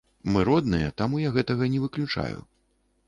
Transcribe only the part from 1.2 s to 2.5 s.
я гэтага не выключаю.